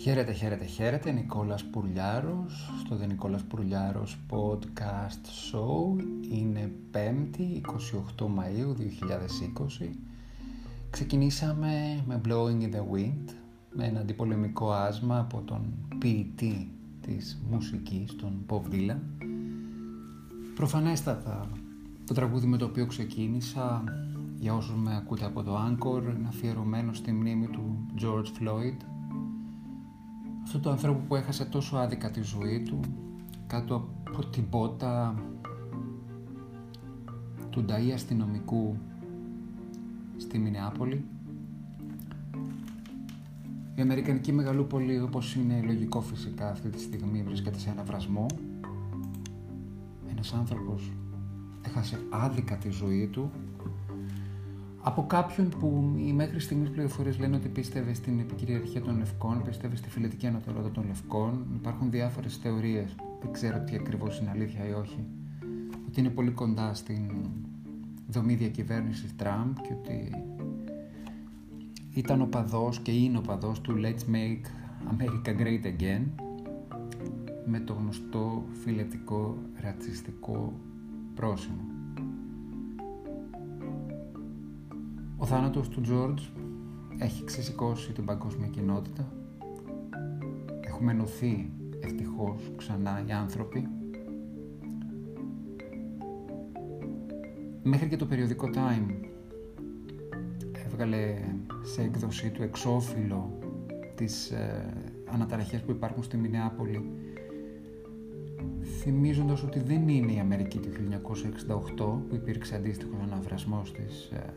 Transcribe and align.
Χαίρετε, 0.00 0.32
χαίρετε, 0.32 0.64
χαίρετε. 0.64 1.10
Νικόλας 1.10 1.64
Πουρλιάρος 1.64 2.70
στο 2.84 2.98
The 3.02 3.06
Νικόλας 3.06 3.42
Πουρλιάρος 3.42 4.18
Podcast 4.30 5.24
Show. 5.52 6.04
Είναι 6.32 6.72
5η, 6.92 7.60
28 8.18 8.26
Μαΐου 8.26 8.74
2020. 8.76 9.98
Ξεκινήσαμε 10.90 12.02
με 12.06 12.20
Blowing 12.24 12.62
in 12.62 12.74
the 12.74 12.94
Wind, 12.94 13.34
με 13.70 13.84
ένα 13.84 14.00
αντιπολεμικό 14.00 14.72
άσμα 14.72 15.18
από 15.18 15.42
τον 15.44 15.74
ποιητή 15.98 16.70
της 17.00 17.42
μουσικής, 17.50 18.16
τον 18.16 18.44
Bob 18.48 18.74
Dylan. 18.74 19.00
Προφανέστατα, 20.54 21.48
το 22.06 22.14
τραγούδι 22.14 22.46
με 22.46 22.56
το 22.56 22.64
οποίο 22.64 22.86
ξεκίνησα, 22.86 23.84
για 24.40 24.54
όσους 24.54 24.74
με 24.76 24.96
ακούτε 24.96 25.24
από 25.24 25.42
το 25.42 25.56
Anchor, 25.56 26.02
είναι 26.16 26.28
αφιερωμένο 26.28 26.92
στη 26.92 27.12
μνήμη 27.12 27.46
του 27.46 27.86
George 28.00 28.42
Floyd, 28.42 28.76
αυτό 30.42 30.60
το 30.60 30.70
ανθρώπου 30.70 31.06
που 31.06 31.14
έχασε 31.14 31.44
τόσο 31.44 31.76
άδικα 31.76 32.10
τη 32.10 32.20
ζωή 32.22 32.62
του 32.62 32.80
κάτω 33.46 33.88
από 34.08 34.26
την 34.26 34.48
πότα 34.48 35.14
του 37.50 37.64
νταΐ 37.68 37.90
αστυνομικού 37.94 38.76
στη 40.16 40.38
Μινεάπολη. 40.38 41.04
Η 43.74 43.82
Αμερικανική 43.82 44.32
μεγαλούπολη 44.32 45.00
όπως 45.00 45.34
είναι 45.34 45.62
λογικό 45.64 46.00
φυσικά 46.00 46.50
αυτή 46.50 46.68
τη 46.68 46.80
στιγμή 46.80 47.22
βρίσκεται 47.22 47.58
σε 47.58 47.70
ένα 47.70 47.82
βρασμό. 47.82 48.26
Ένας 50.10 50.34
άνθρωπος 50.34 50.92
έχασε 51.62 51.98
άδικα 52.10 52.56
τη 52.56 52.70
ζωή 52.70 53.06
του 53.06 53.30
από 54.90 55.06
κάποιον 55.06 55.48
που 55.58 55.94
οι 55.96 56.12
μέχρι 56.12 56.40
στιγμής 56.40 56.70
πληροφορίες 56.70 57.18
λένε 57.18 57.36
ότι 57.36 57.48
πίστευε 57.48 57.94
στην 57.94 58.18
επικυριαρχία 58.18 58.80
των 58.80 58.98
Λευκών, 58.98 59.42
πίστευε 59.42 59.76
στη 59.76 59.88
φιλετική 59.88 60.26
ανατολότητα 60.26 60.70
των 60.70 60.86
Λευκών. 60.86 61.46
Υπάρχουν 61.54 61.90
διάφορες 61.90 62.36
θεωρίες, 62.36 62.94
δεν 63.22 63.32
ξέρω 63.32 63.58
τι 63.58 63.74
ακριβώς 63.74 64.18
είναι 64.18 64.30
αλήθεια 64.30 64.68
ή 64.68 64.72
όχι, 64.72 65.04
ότι 65.88 66.00
είναι 66.00 66.08
πολύ 66.08 66.30
κοντά 66.30 66.74
στην 66.74 67.10
δομή 68.08 68.34
διακυβέρνησης 68.34 69.16
Τραμπ 69.16 69.54
και 69.54 69.72
ότι 69.72 70.24
ήταν 71.94 72.20
ο 72.20 72.26
παδός 72.26 72.80
και 72.80 72.92
είναι 72.92 73.18
ο 73.18 73.20
παδός 73.20 73.60
του 73.60 73.74
Let's 73.82 74.14
Make 74.14 74.44
America 74.94 75.40
Great 75.40 75.64
Again 75.64 76.02
με 77.46 77.60
το 77.60 77.72
γνωστό 77.72 78.44
φιλετικό 78.62 79.38
ρατσιστικό 79.60 80.52
πρόσημο. 81.14 81.79
Ο 85.22 85.26
θάνατος 85.26 85.68
του 85.68 85.80
Τζόρτζ 85.80 86.22
έχει 86.98 87.24
ξεσηκώσει 87.24 87.92
την 87.92 88.04
παγκόσμια 88.04 88.48
κοινότητα. 88.48 89.12
Έχουμε 90.60 90.92
ενωθεί 90.92 91.50
ευτυχώς 91.80 92.52
ξανά 92.56 93.04
οι 93.08 93.12
άνθρωποι. 93.12 93.68
Μέχρι 97.62 97.88
και 97.88 97.96
το 97.96 98.06
περιοδικό 98.06 98.50
Time 98.54 98.94
έβγαλε 100.66 101.14
σε 101.62 101.82
έκδοση 101.82 102.30
του 102.30 102.42
εξώφυλλο 102.42 103.38
τις 103.94 104.30
ε, 104.30 104.74
αναταραχές 105.12 105.60
που 105.60 105.70
υπάρχουν 105.70 106.02
στη 106.02 106.16
Μινεάπολη 106.16 106.90
θυμίζοντας 108.80 109.42
ότι 109.42 109.60
δεν 109.60 109.88
είναι 109.88 110.12
η 110.12 110.18
Αμερική 110.18 110.58
του 110.58 110.68
1968 111.48 112.08
που 112.08 112.14
υπήρξε 112.14 112.54
αντίστοιχος 112.54 113.00
αναβρασμός 113.02 113.72
της 113.72 114.10
ε, 114.12 114.32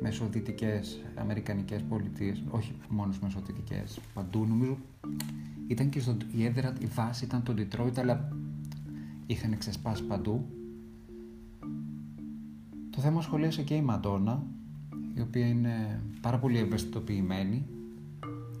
μεσοδυτικές 0.00 1.04
αμερικανικές 1.14 1.82
πολιτείες, 1.82 2.42
όχι 2.50 2.74
μόνος 2.88 3.18
μεσοδυτικές, 3.18 4.00
παντού 4.14 4.46
νομίζω 4.48 4.78
ήταν 5.66 5.88
και 5.88 6.00
στο, 6.00 6.16
η 6.36 6.44
έδρα, 6.44 6.72
η 6.80 6.86
βάση 6.86 7.24
ήταν 7.24 7.42
το 7.42 7.54
Detroit, 7.56 7.98
αλλά 7.98 8.28
είχαν 9.26 9.58
ξεσπάσει 9.58 10.04
παντού. 10.04 10.46
Το 12.90 13.00
θέμα 13.00 13.22
σχολίασε 13.22 13.62
και 13.62 13.74
η 13.74 13.82
Μαντόνα, 13.82 14.46
η 15.14 15.20
οποία 15.20 15.46
είναι 15.46 16.02
πάρα 16.20 16.38
πολύ 16.38 16.58
ευαισθητοποιημένη 16.58 17.66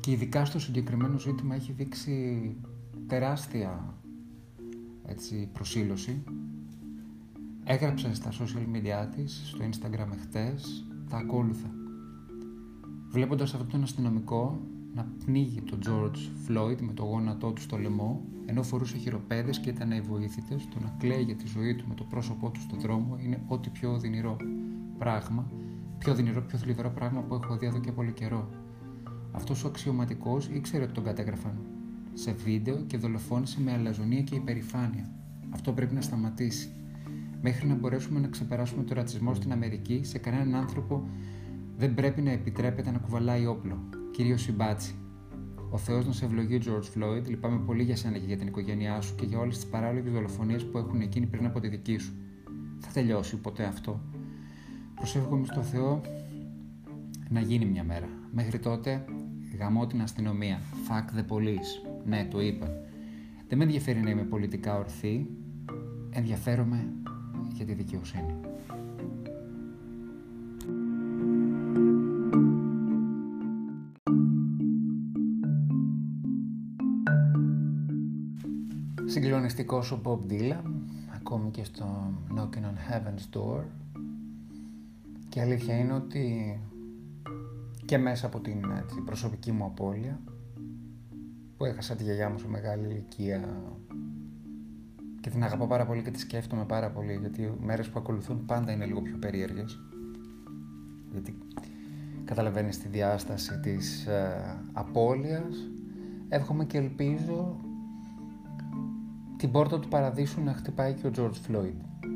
και 0.00 0.10
ειδικά 0.10 0.44
στο 0.44 0.58
συγκεκριμένο 0.58 1.18
ζήτημα 1.18 1.54
έχει 1.54 1.72
δείξει 1.72 2.56
τεράστια 3.06 3.94
έτσι, 5.06 5.48
προσήλωση. 5.52 6.24
Έγραψε 7.64 8.14
στα 8.14 8.30
social 8.30 8.76
media 8.76 9.08
της, 9.16 9.42
στο 9.44 9.58
Instagram 9.64 10.12
εχθές, 10.12 10.84
τα 11.08 11.16
ακόλουθα. 11.16 11.70
Βλέποντας 13.08 13.54
αυτόν 13.54 13.68
τον 13.70 13.82
αστυνομικό 13.82 14.60
να 14.94 15.06
πνίγει 15.24 15.62
τον 15.62 15.78
George 15.86 16.48
Floyd 16.48 16.80
με 16.80 16.92
το 16.92 17.04
γόνατό 17.04 17.50
του 17.52 17.60
στο 17.60 17.76
λαιμό, 17.76 18.24
ενώ 18.46 18.62
φορούσε 18.62 18.96
χειροπέδες 18.96 19.58
και 19.58 19.70
ήταν 19.70 19.92
αβοήθητες, 19.92 20.68
το 20.68 20.80
να 20.80 20.94
κλαίει 20.98 21.22
για 21.22 21.34
τη 21.34 21.46
ζωή 21.46 21.74
του 21.74 21.84
με 21.88 21.94
το 21.94 22.04
πρόσωπό 22.04 22.50
του 22.50 22.60
στον 22.60 22.80
δρόμο 22.80 23.18
είναι 23.24 23.42
ό,τι 23.46 23.68
πιο 23.68 23.92
οδυνηρό 23.92 24.36
πράγμα, 24.98 25.50
πιο 25.98 26.12
οδυνηρό, 26.12 26.42
πιο 26.42 26.58
θλιβερό 26.58 26.90
πράγμα 26.90 27.20
που 27.20 27.34
έχω 27.34 27.56
δει 27.56 27.66
εδώ 27.66 27.78
και 27.78 27.92
πολύ 27.92 28.12
καιρό. 28.12 28.48
Αυτός 29.32 29.64
ο 29.64 29.68
αξιωματικός 29.68 30.48
ήξερε 30.48 30.84
ότι 30.84 30.92
τον 30.92 31.04
κατέγραφαν 31.04 31.58
σε 32.14 32.32
βίντεο 32.32 32.76
και 32.76 32.96
δολοφόνησε 32.96 33.60
με 33.60 33.72
αλαζονία 33.72 34.22
και 34.22 34.34
υπερηφάνεια. 34.34 35.10
Αυτό 35.50 35.72
πρέπει 35.72 35.94
να 35.94 36.00
σταματήσει 36.00 36.70
μέχρι 37.40 37.68
να 37.68 37.74
μπορέσουμε 37.74 38.20
να 38.20 38.28
ξεπεράσουμε 38.28 38.84
το 38.84 38.94
ρατσισμό 38.94 39.34
στην 39.34 39.52
Αμερική, 39.52 40.00
σε 40.04 40.18
κανέναν 40.18 40.54
άνθρωπο 40.54 41.08
δεν 41.76 41.94
πρέπει 41.94 42.20
να 42.20 42.30
επιτρέπεται 42.30 42.90
να 42.90 42.98
κουβαλάει 42.98 43.46
όπλο, 43.46 43.88
κυρίως 44.10 44.42
συμπάτσι. 44.42 44.94
Ο 45.70 45.78
Θεός 45.78 46.06
να 46.06 46.12
σε 46.12 46.24
ευλογεί, 46.24 46.60
George 46.64 46.98
Floyd. 46.98 47.28
Λυπάμαι 47.28 47.58
πολύ 47.58 47.82
για 47.82 47.96
σένα 47.96 48.18
και 48.18 48.26
για 48.26 48.36
την 48.36 48.46
οικογένειά 48.46 49.00
σου 49.00 49.14
και 49.14 49.24
για 49.24 49.38
όλες 49.38 49.56
τις 49.56 49.66
παράλογες 49.66 50.12
δολοφονίες 50.12 50.64
που 50.64 50.78
έχουν 50.78 51.00
εκείνοι 51.00 51.26
πριν 51.26 51.46
από 51.46 51.60
τη 51.60 51.68
δική 51.68 51.98
σου. 51.98 52.12
Θα 52.78 52.90
τελειώσει 52.92 53.36
ποτέ 53.36 53.64
αυτό. 53.64 54.00
Προσεύχομαι 54.94 55.46
στο 55.46 55.62
Θεό 55.62 56.00
να 57.28 57.40
γίνει 57.40 57.64
μια 57.64 57.84
μέρα. 57.84 58.08
Μέχρι 58.32 58.58
τότε 58.58 59.04
γαμώ 59.58 59.86
την 59.86 60.02
αστυνομία. 60.02 60.60
Fuck 60.88 61.18
the 61.18 61.36
police. 61.36 61.90
Ναι, 62.04 62.28
το 62.30 62.40
είπα. 62.40 62.66
Δεν 63.48 63.58
με 63.58 63.64
ενδιαφέρει 63.64 64.00
να 64.00 64.10
είμαι 64.10 64.22
πολιτικά 64.22 64.78
ορθή. 64.78 65.26
Ενδιαφέρομαι 66.10 66.88
για 67.58 67.66
τη 67.66 67.72
δικαιοσύνη. 67.72 68.34
Συγκλονιστικός 79.04 79.92
ο 79.92 80.00
Bob 80.04 80.32
Dylan, 80.32 80.62
ακόμη 81.14 81.50
και 81.50 81.64
στο 81.64 82.12
Knocking 82.34 82.64
on 82.64 82.92
Heaven's 82.92 83.36
Door 83.36 83.62
και 85.28 85.40
αλήθεια 85.40 85.78
είναι 85.78 85.92
ότι 85.92 86.58
και 87.84 87.98
μέσα 87.98 88.26
από 88.26 88.40
την 88.40 88.70
έτσι, 88.82 89.00
προσωπική 89.00 89.52
μου 89.52 89.64
απώλεια 89.64 90.20
που 91.56 91.64
έχασα 91.64 91.94
τη 91.94 92.04
γιαγιά 92.04 92.28
μου 92.28 92.38
σε 92.38 92.48
μεγάλη 92.48 92.86
ηλικία 92.86 93.62
και 95.28 95.34
την 95.34 95.44
αγαπώ 95.44 95.66
πάρα 95.66 95.86
πολύ 95.86 96.02
και 96.02 96.10
τη 96.10 96.18
σκέφτομαι 96.18 96.64
πάρα 96.64 96.90
πολύ 96.90 97.16
γιατί 97.20 97.42
οι 97.42 97.52
μέρες 97.60 97.88
που 97.88 97.98
ακολουθούν 97.98 98.44
πάντα 98.44 98.72
είναι 98.72 98.84
λίγο 98.84 99.00
πιο 99.02 99.16
περίεργες. 99.16 99.80
Γιατί 101.10 101.38
καταλαβαίνεις 102.24 102.78
τη 102.78 102.88
διάσταση 102.88 103.60
της 103.60 104.06
ε, 104.06 104.56
απώλειας. 104.72 105.56
Εύχομαι 106.28 106.64
και 106.64 106.78
ελπίζω 106.78 107.56
την 109.36 109.50
πόρτα 109.50 109.78
του 109.78 109.88
παραδείσου 109.88 110.42
να 110.42 110.52
χτυπάει 110.52 110.92
και 110.92 111.06
ο 111.06 111.10
George 111.16 111.50
Floyd. 111.50 112.08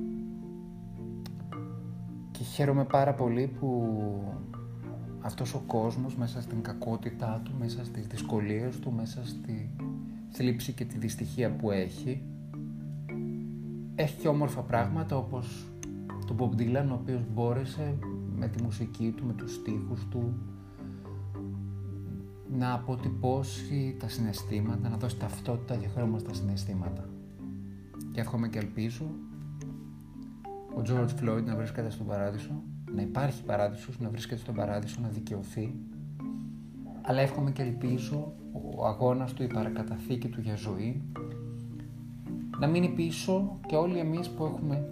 Και 2.31 2.43
χαίρομαι 2.43 2.85
πάρα 2.85 3.15
πολύ 3.15 3.47
που 3.47 3.95
αυτός 5.21 5.55
ο 5.55 5.63
κόσμος 5.67 6.17
μέσα 6.17 6.41
στην 6.41 6.63
κακότητά 6.63 7.41
του, 7.45 7.53
μέσα 7.59 7.85
στις 7.85 8.07
δυσκολίες 8.07 8.79
του, 8.79 8.93
μέσα 8.93 9.27
στη 9.27 9.71
θλίψη 10.31 10.73
και 10.73 10.85
τη 10.85 10.99
δυστυχία 10.99 11.51
που 11.51 11.71
έχει 11.71 12.23
έχει 13.95 14.21
και 14.21 14.29
όμορφα 14.29 14.61
πράγματα 14.61 15.17
όπως 15.17 15.73
τον 16.27 16.37
Bob 16.39 16.61
Dylan 16.61 16.87
ο 16.91 16.95
οποίος 16.95 17.23
μπόρεσε 17.33 17.99
με 18.37 18.49
τη 18.49 18.63
μουσική 18.63 19.11
του, 19.17 19.27
με 19.27 19.33
τους 19.33 19.55
στίχους 19.55 20.07
του 20.11 20.35
να 22.51 22.73
αποτυπώσει 22.73 23.97
τα 23.99 24.09
συναισθήματα, 24.09 24.89
να 24.89 24.97
δώσει 24.97 25.17
ταυτότητα 25.17 25.77
και 25.77 25.89
χρώμα 25.89 26.19
στα 26.19 26.35
συναισθήματα. 26.35 27.09
Και 28.13 28.21
εύχομαι 28.21 28.49
και 28.49 28.59
ελπίζω 28.59 29.05
ο 30.77 30.83
George 30.87 31.23
Floyd 31.23 31.43
να 31.45 31.57
βρίσκεται 31.57 31.91
στον 31.91 32.07
παράδεισο, 32.07 32.63
να 32.95 33.03
υπάρχει 33.03 33.45
παράδεισος, 33.45 34.01
να 34.01 34.09
βρίσκεται 34.09 34.41
στον 34.41 34.55
παράδεισο, 34.55 35.01
να 35.01 35.09
δικαιωθεί. 35.09 35.75
Αλλά 37.03 37.21
εύχομαι 37.21 37.51
και 37.51 37.63
ελπίζω 37.63 38.33
ο 38.77 38.87
αγώνας 38.87 39.33
του, 39.33 39.43
η 39.43 39.47
παρακαταθήκη 39.47 40.29
του 40.29 40.41
για 40.41 40.55
ζωή 40.55 41.03
να 42.63 42.69
μείνει 42.69 42.89
πίσω 42.89 43.59
και 43.67 43.77
όλοι 43.77 43.99
εμείς 43.99 44.31
που 44.31 44.45
έχουμε 44.45 44.89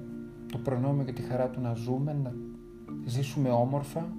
το 0.53 0.59
προνόμιο 0.59 1.05
και 1.05 1.13
τη 1.13 1.23
χαρά 1.23 1.49
του 1.49 1.61
να 1.61 1.75
ζούμε, 1.75 2.13
να 2.23 2.33
ζήσουμε 3.05 3.51
όμορφα, 3.51 4.13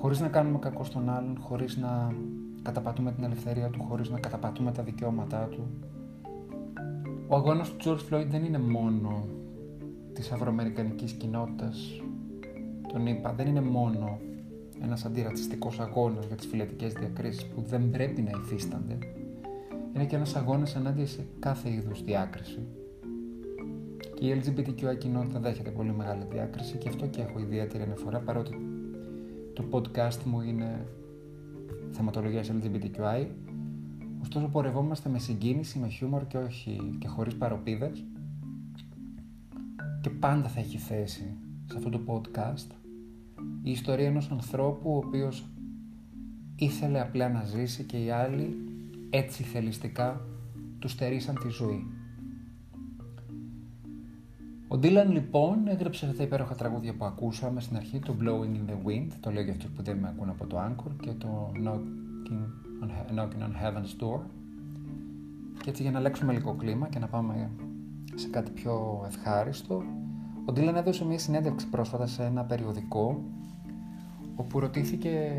χωρίς 0.00 0.20
να 0.20 0.28
κάνουμε 0.28 0.58
κακό 0.58 0.84
στον 0.84 1.10
άλλον, 1.10 1.38
χωρίς 1.40 1.76
να 1.76 2.14
καταπατούμε 2.62 3.12
την 3.12 3.24
ελευθερία 3.24 3.68
του, 3.68 3.82
χωρίς 3.88 4.10
να 4.10 4.20
καταπατούμε 4.20 4.72
τα 4.72 4.82
δικαιώματά 4.82 5.48
του. 5.50 5.66
Ο 7.28 7.36
αγώνας 7.36 7.70
του 7.70 7.76
George 7.84 8.14
Floyd 8.14 8.26
δεν 8.26 8.44
είναι 8.44 8.58
μόνο 8.58 9.26
της 10.12 10.32
αφροαμερικανικής 10.32 11.12
κοινότητας, 11.12 12.02
τον 12.92 13.06
είπα, 13.06 13.32
δεν 13.32 13.46
είναι 13.46 13.60
μόνο 13.60 14.18
ένας 14.82 15.04
αντιρατσιστικός 15.04 15.80
αγώνας 15.80 16.26
για 16.26 16.36
τις 16.36 16.46
φυλετικές 16.46 16.92
διακρίσεις 16.92 17.46
που 17.46 17.62
δεν 17.66 17.90
πρέπει 17.90 18.22
να 18.22 18.30
υφίστανται. 18.42 18.98
Είναι 19.94 20.06
και 20.06 20.16
ένας 20.16 20.36
αγώνας 20.36 20.76
ενάντια 20.76 21.06
σε 21.06 21.26
κάθε 21.38 21.72
είδους 21.72 22.04
διάκριση. 22.04 22.58
Και 24.14 24.26
η 24.26 24.42
LGBTQI 24.44 24.98
κοινότητα 24.98 25.40
δέχεται 25.40 25.70
πολύ 25.70 25.92
μεγάλη 25.92 26.24
διάκριση 26.30 26.76
και 26.76 26.88
αυτό 26.88 27.06
και 27.06 27.20
έχω 27.20 27.38
ιδιαίτερη 27.38 27.82
αναφορά 27.82 28.18
παρότι 28.18 28.50
το 29.52 29.64
podcast 29.70 30.22
μου 30.24 30.40
είναι 30.40 30.86
θεματολογίας 31.90 32.52
LGBTQI 32.52 33.26
ωστόσο 34.22 34.48
πορευόμαστε 34.48 35.08
με 35.08 35.18
συγκίνηση, 35.18 35.78
με 35.78 35.88
χιούμορ 35.88 36.26
και 36.26 36.36
όχι 36.36 36.96
και 36.98 37.08
χωρίς 37.08 37.36
παροπίδες 37.36 38.04
και 40.00 40.10
πάντα 40.10 40.48
θα 40.48 40.60
έχει 40.60 40.78
θέση 40.78 41.36
σε 41.66 41.76
αυτό 41.76 41.90
το 41.90 42.00
podcast 42.06 42.74
η 43.62 43.70
ιστορία 43.70 44.06
ενός 44.06 44.30
ανθρώπου 44.30 44.90
ο 44.90 44.96
οποίος 44.96 45.46
ήθελε 46.56 47.00
απλά 47.00 47.28
να 47.28 47.44
ζήσει 47.44 47.84
και 47.84 48.04
οι 48.04 48.10
άλλοι 48.10 48.69
έτσι 49.10 49.42
θελιστικά 49.42 50.20
του 50.78 50.88
στερήσαν 50.88 51.38
τη 51.38 51.48
ζωή. 51.48 51.86
Ο 54.68 54.78
Ντίλαν 54.78 55.12
λοιπόν 55.12 55.68
έγραψε 55.68 56.04
αυτά 56.04 56.16
τα 56.16 56.22
υπέροχα 56.22 56.54
τραγούδια 56.54 56.94
που 56.94 57.04
ακούσαμε 57.04 57.60
στην 57.60 57.76
αρχή, 57.76 57.98
το 57.98 58.16
Blowing 58.20 58.54
in 58.54 58.70
the 58.70 58.88
Wind, 58.88 59.08
το 59.20 59.30
λέω 59.30 59.42
για 59.42 59.52
αυτούς 59.52 59.70
που 59.70 59.82
δεν 59.82 59.96
με 59.96 60.08
ακούν 60.08 60.28
από 60.28 60.46
το 60.46 60.58
Anchor 60.58 60.90
και 61.00 61.10
το 61.10 61.52
Knocking 61.64 62.44
on, 62.82 63.18
Knocking 63.18 63.42
on 63.42 63.64
Heaven's 63.64 64.02
Door. 64.02 64.20
Και 65.62 65.70
έτσι 65.70 65.82
για 65.82 65.90
να 65.90 65.98
αλλάξουμε 65.98 66.32
λίγο 66.32 66.54
κλίμα 66.54 66.88
και 66.88 66.98
να 66.98 67.06
πάμε 67.06 67.50
σε 68.14 68.28
κάτι 68.28 68.50
πιο 68.50 69.04
ευχάριστο, 69.06 69.82
ο 70.44 70.52
Ντίλαν 70.52 70.76
έδωσε 70.76 71.04
μια 71.04 71.18
συνέντευξη 71.18 71.68
πρόσφατα 71.68 72.06
σε 72.06 72.24
ένα 72.24 72.44
περιοδικό 72.44 73.22
όπου 74.36 74.60
ρωτήθηκε 74.60 75.32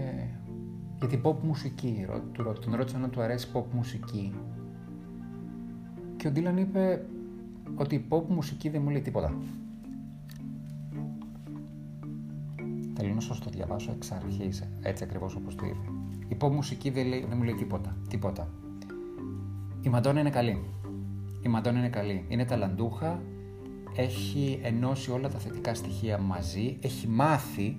για 1.01 1.09
την 1.09 1.21
pop 1.23 1.35
μουσική. 1.41 2.05
Τον 2.33 2.75
ρώτησαν 2.75 3.03
αν 3.03 3.09
του 3.09 3.21
αρέσει 3.21 3.47
pop 3.53 3.63
μουσική. 3.71 4.33
Και 6.17 6.27
ο 6.27 6.31
Ντίλαν 6.31 6.57
είπε 6.57 7.05
ότι 7.75 7.95
η 7.95 8.05
pop 8.09 8.23
μουσική 8.27 8.69
δεν 8.69 8.81
μου 8.81 8.89
λέει 8.89 9.01
τίποτα. 9.01 9.33
Θέλω 12.95 13.13
να 13.13 13.21
σας 13.21 13.39
το 13.39 13.49
διαβάσω 13.49 13.91
εξ 13.91 14.11
αρχής, 14.11 14.63
έτσι 14.81 15.03
ακριβώς 15.03 15.35
όπως 15.35 15.55
το 15.55 15.65
είπε. 15.65 15.91
Η 16.27 16.37
pop 16.41 16.51
μουσική 16.51 16.89
δεν, 16.89 17.07
λέει, 17.07 17.25
δεν 17.29 17.37
μου 17.37 17.43
λέει 17.43 17.55
τίποτα. 17.55 17.97
Τίποτα. 18.09 18.49
Η 19.81 19.89
Μαντόνα 19.89 20.19
είναι 20.19 20.29
καλή. 20.29 20.63
Η 21.41 21.47
Μαντόνα 21.47 21.79
είναι 21.79 21.89
καλή. 21.89 22.25
Είναι 22.27 22.45
ταλαντούχα, 22.45 23.21
έχει 23.95 24.59
ενώσει 24.63 25.11
όλα 25.11 25.29
τα 25.29 25.39
θετικά 25.39 25.73
στοιχεία 25.73 26.17
μαζί, 26.17 26.77
έχει 26.81 27.07
μάθει 27.07 27.77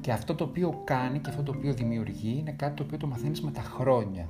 και 0.00 0.12
αυτό 0.12 0.34
το 0.34 0.44
οποίο 0.44 0.82
κάνει 0.84 1.18
και 1.18 1.30
αυτό 1.30 1.42
το 1.42 1.54
οποίο 1.56 1.74
δημιουργεί 1.74 2.36
είναι 2.38 2.52
κάτι 2.52 2.74
το 2.74 2.82
οποίο 2.82 2.98
το 2.98 3.06
μαθαίνεις 3.06 3.40
με 3.40 3.50
τα 3.50 3.60
χρόνια. 3.62 4.28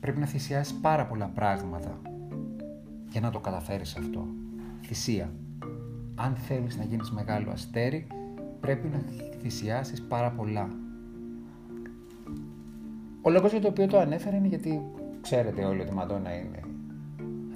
Πρέπει 0.00 0.18
να 0.18 0.26
θυσιάσεις 0.26 0.74
πάρα 0.74 1.06
πολλά 1.06 1.26
πράγματα 1.26 2.00
για 3.10 3.20
να 3.20 3.30
το 3.30 3.38
καταφέρεις 3.38 3.96
αυτό. 3.96 4.26
Θυσία. 4.82 5.32
Αν 6.14 6.34
θέλεις 6.34 6.76
να 6.76 6.84
γίνεις 6.84 7.10
μεγάλο 7.10 7.50
αστέρι, 7.50 8.06
πρέπει 8.60 8.88
να 8.88 9.02
θυσιάσεις 9.40 10.02
πάρα 10.02 10.30
πολλά. 10.30 10.68
Ο 13.22 13.30
λόγος 13.30 13.50
για 13.50 13.60
το 13.60 13.68
οποίο 13.68 13.86
το 13.86 13.98
ανέφερε 13.98 14.36
είναι 14.36 14.48
γιατί 14.48 14.82
ξέρετε 15.20 15.64
όλοι 15.64 15.80
ότι 15.80 15.90
η 15.90 15.94
Μαντόνα 15.94 16.34
είναι 16.34 16.60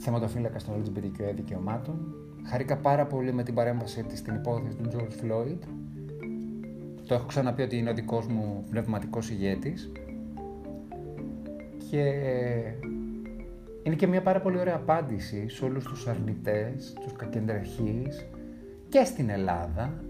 θεματοφύλακα 0.02 0.58
των 0.58 0.82
LGBTQ 0.82 1.34
δικαιωμάτων. 1.34 2.14
Χαρήκα 2.44 2.76
πάρα 2.76 3.06
πολύ 3.06 3.32
με 3.32 3.42
την 3.42 3.54
παρέμβασή 3.54 4.02
της 4.02 4.18
στην 4.18 4.34
υπόθεση 4.34 4.76
του 4.76 4.90
George 4.92 5.24
Floyd. 5.24 5.58
Το 7.12 7.18
έχω 7.18 7.26
ξαναπεί 7.26 7.62
ότι 7.62 7.76
είναι 7.76 7.90
ο 7.90 7.94
δικός 7.94 8.26
μου 8.26 8.64
πνευματικός 8.70 9.30
ηγέτης. 9.30 9.92
Και 11.90 12.02
είναι 13.82 13.94
και 13.94 14.06
μια 14.06 14.22
πάρα 14.22 14.40
πολύ 14.40 14.58
ωραία 14.58 14.74
απάντηση 14.74 15.48
σε 15.48 15.64
όλους 15.64 15.84
τους 15.84 16.06
αρνητές, 16.06 16.96
τους 17.00 17.12
κακεντρεχείς 17.12 18.26
και 18.88 19.04
στην 19.04 19.30
Ελλάδα, 19.30 20.04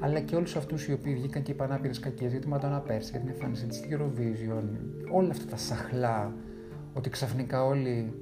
αλλά 0.00 0.20
και 0.20 0.36
όλους 0.36 0.56
αυτούς 0.56 0.86
οι 0.86 0.92
οποίοι 0.92 1.14
βγήκαν 1.14 1.42
και 1.42 1.52
είπαν 1.52 1.72
άπειρες 1.72 1.98
κακές 1.98 2.30
για 2.30 2.40
τη 2.40 2.48
Μαντώνα 2.48 2.80
Πέρση, 2.80 3.10
για 3.10 3.20
την 3.20 3.28
εμφάνιση 3.28 3.66
της 3.66 3.82
Eurovision, 3.90 4.64
όλα 5.10 5.30
αυτά 5.30 5.46
τα 5.50 5.56
σαχλά, 5.56 6.34
ότι 6.92 7.10
ξαφνικά 7.10 7.64
όλοι 7.64 8.12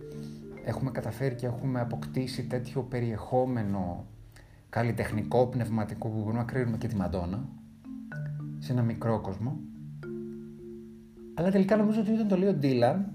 έχουμε 0.64 0.90
καταφέρει 0.90 1.34
και 1.34 1.46
έχουμε 1.46 1.80
αποκτήσει 1.80 2.46
τέτοιο 2.46 2.82
περιεχόμενο 2.82 4.06
καλλιτεχνικό, 4.68 5.46
πνευματικό 5.46 6.08
που 6.08 6.18
μπορούμε 6.18 6.38
να 6.38 6.44
κρίνουμε 6.44 6.76
και 6.76 6.86
τη 6.86 6.96
Μαντόνα 6.96 7.60
σε 8.62 8.72
ένα 8.72 8.82
μικρό 8.82 9.20
κόσμο. 9.20 9.60
Αλλά 11.34 11.50
τελικά 11.50 11.76
νομίζω 11.76 12.00
ότι 12.00 12.10
ήταν 12.10 12.28
το 12.28 12.36
λέει 12.36 12.48
ο 12.48 12.54
Ντίλαν 12.54 13.12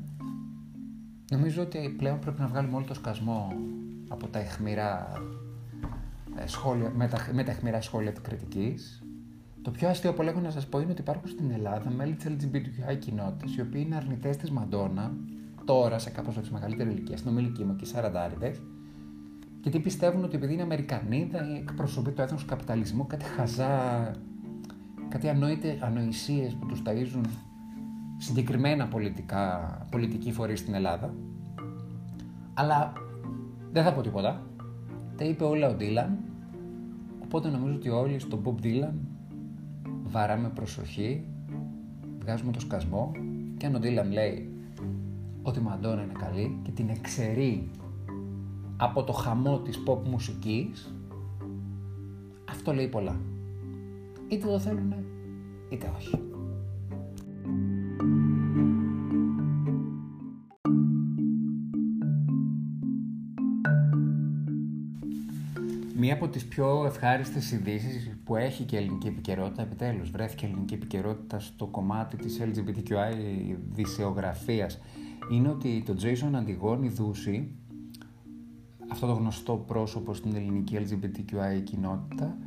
Νομίζω 1.31 1.61
ότι 1.61 1.95
πλέον 1.97 2.19
πρέπει 2.19 2.39
να 2.39 2.47
βγάλουμε 2.47 2.75
όλο 2.75 2.85
το 2.85 2.93
σκασμό 2.93 3.53
από 4.07 4.27
τα 4.27 4.39
αιχμηρά 4.39 5.21
ε, 6.35 6.47
σχόλια, 6.47 6.91
με, 6.95 7.07
τα, 7.07 7.27
με 7.33 7.43
τα 7.43 7.51
αιχμηρά 7.51 7.81
σχόλια 7.81 8.11
της 8.11 8.21
κριτικής. 8.21 9.03
Το 9.61 9.71
πιο 9.71 9.89
αστείο 9.89 10.13
που 10.13 10.21
έχω 10.21 10.39
να 10.39 10.49
σας 10.49 10.67
πω 10.67 10.79
είναι 10.79 10.91
ότι 10.91 11.01
υπάρχουν 11.01 11.27
στην 11.27 11.51
Ελλάδα 11.51 11.89
μέλη 11.89 12.13
της 12.13 12.25
LGBTQI 12.27 12.99
κοινότητας 12.99 13.55
οι 13.55 13.61
οποίοι 13.61 13.83
είναι 13.85 13.95
αρνητές 13.95 14.37
της 14.37 14.51
Μαντόνα 14.51 15.13
τώρα 15.65 15.99
σε 15.99 16.09
κάπως 16.09 16.37
έτσι 16.37 16.51
μεγαλύτερη 16.53 16.89
ηλικία, 16.89 17.17
στην 17.17 17.29
ομιλική 17.29 17.63
μου 17.63 17.75
και 17.75 17.87
40 17.95 18.51
γιατί 19.61 19.79
πιστεύουν 19.79 20.23
ότι 20.23 20.35
επειδή 20.35 20.53
είναι 20.53 20.61
Αμερικανίδα 20.61 21.49
ή 21.49 21.55
εκπροσωπεί 21.55 22.11
το 22.11 22.21
έθνος 22.21 22.45
καπιταλισμού, 22.45 23.07
κάτι 23.07 23.25
χαζά, 23.25 24.11
κάτι 25.09 25.29
ανόητε, 25.29 25.77
ανοησίες 25.81 26.53
που 26.53 26.65
τους 26.65 26.81
ταΐζουν 26.85 27.25
συγκεκριμένα 28.17 28.87
πολιτικά, 28.87 29.77
πολιτικοί 29.91 30.31
φορείς 30.31 30.59
στην 30.59 30.73
Ελλάδα. 30.73 31.13
Αλλά 32.53 32.93
δεν 33.71 33.83
θα 33.83 33.93
πω 33.93 34.01
τίποτα. 34.01 34.45
Τα 35.17 35.25
είπε 35.25 35.43
όλα 35.43 35.69
ο 35.69 35.73
Ντίλαν. 35.73 36.17
Οπότε 37.23 37.49
νομίζω 37.49 37.75
ότι 37.75 37.89
όλοι 37.89 38.19
στον 38.19 38.41
Bob 38.43 38.65
Dylan 38.65 38.93
βαράμε 40.03 40.49
προσοχή, 40.49 41.23
βγάζουμε 42.19 42.51
το 42.51 42.59
σκασμό 42.59 43.11
και 43.57 43.65
αν 43.65 43.75
ο 43.75 43.79
Ντίλαν 43.79 44.11
λέει 44.11 44.51
ότι 45.41 45.59
η 45.59 45.61
Μαντόνα 45.61 46.03
είναι 46.03 46.13
καλή 46.19 46.59
και 46.63 46.71
την 46.71 46.89
εξαιρεί 46.89 47.69
από 48.77 49.03
το 49.03 49.13
χαμό 49.13 49.59
της 49.59 49.83
pop 49.87 49.97
μουσικής, 50.09 50.93
αυτό 52.49 52.73
λέει 52.73 52.87
πολλά. 52.87 53.15
Είτε 54.27 54.47
το 54.47 54.59
θέλουν 54.59 54.93
είτε 55.69 55.91
όχι. 55.97 56.21
Μία 65.99 66.13
από 66.13 66.27
τις 66.27 66.45
πιο 66.45 66.85
ευχάριστες 66.85 67.51
ειδήσεις 67.51 68.17
που 68.23 68.35
έχει 68.35 68.63
και 68.63 68.75
η 68.75 68.79
ελληνική 68.79 69.07
επικαιρότητα, 69.07 69.61
επιτέλους 69.61 70.11
βρέθηκε 70.11 70.45
ελληνική 70.45 70.73
επικαιρότητα 70.73 71.39
στο 71.39 71.65
κομμάτι 71.65 72.17
της 72.17 72.41
LGBTQI 72.41 73.13
δισεογραφίας, 73.71 74.79
είναι 75.31 75.49
ότι 75.49 75.83
το 75.85 75.95
Jason 76.01 76.33
Αντιγόνη 76.35 76.89
Δούση, 76.89 77.55
αυτό 78.89 79.07
το 79.07 79.13
γνωστό 79.13 79.55
πρόσωπο 79.67 80.13
στην 80.13 80.35
ελληνική 80.35 80.77
LGBTQI 80.79 81.63
κοινότητα, 81.63 82.37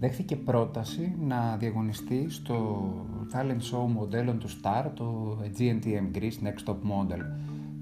δέχθηκε 0.00 0.36
πρόταση 0.36 1.14
να 1.20 1.56
διαγωνιστεί 1.56 2.30
στο 2.30 2.88
talent 3.32 3.60
show 3.72 3.86
μοντέλων 3.86 4.38
του 4.38 4.48
Star, 4.48 4.90
το 4.94 5.38
GNTM 5.58 6.16
Greece 6.16 6.46
Next 6.46 6.70
Top 6.70 6.74
Model. 6.74 7.20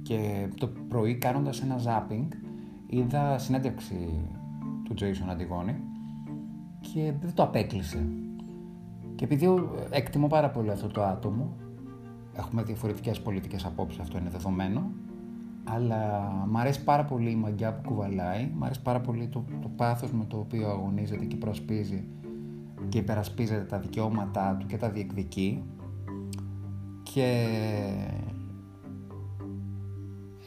Και 0.03 0.49
το 0.59 0.71
πρωί 0.89 1.15
κάνοντας 1.15 1.63
ένα 1.63 1.77
zapping, 1.85 2.29
είδα 2.87 3.39
συνέντευξη 3.39 4.29
του 4.85 4.95
Jason 4.99 5.31
Αντιγόνη 5.31 5.77
και 6.81 7.13
δεν 7.21 7.35
το 7.35 7.43
απέκλεισε. 7.43 8.07
Και 9.15 9.25
επειδή 9.25 9.47
εκτιμώ 9.91 10.27
πάρα 10.27 10.51
πολύ 10.51 10.71
αυτό 10.71 10.87
το 10.89 11.03
άτομο, 11.03 11.57
έχουμε 12.33 12.63
διαφορετικές 12.63 13.21
πολιτικές 13.21 13.65
απόψεις, 13.65 14.01
αυτό 14.01 14.19
είναι 14.19 14.31
δεδομένο, 14.31 14.91
αλλά 15.75 16.21
μου 16.51 16.59
αρέσει 16.59 16.85
πάρα 16.85 17.05
πολύ 17.05 17.31
η 17.31 17.37
μαγιά 17.37 17.75
που 17.75 17.89
κουβαλάει, 17.89 18.51
μου 18.55 18.65
αρέσει 18.65 18.83
πάρα 18.83 19.01
πολύ 19.01 19.27
το, 19.27 19.45
το 19.63 19.69
πάθος 19.77 20.13
με 20.13 20.25
το 20.25 20.39
οποίο 20.39 20.69
αγωνίζεται 20.69 21.25
και 21.25 21.37
προσπίζει 21.37 22.05
και 22.89 22.99
υπερασπίζεται 22.99 23.65
τα 23.65 23.79
δικαιώματά 23.79 24.57
του 24.61 24.67
και 24.67 24.77
τα 24.77 24.91
διεκδικεί. 24.91 25.63
Και 27.03 27.47